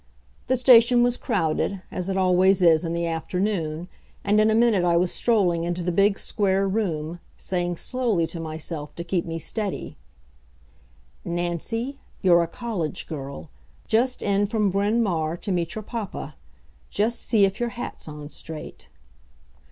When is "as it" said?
1.91-2.17